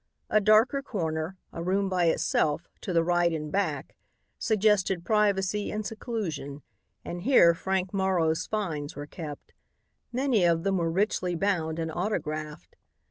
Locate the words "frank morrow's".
7.53-8.47